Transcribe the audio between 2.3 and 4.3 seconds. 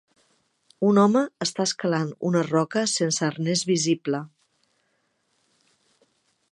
una roca sense arnès visible.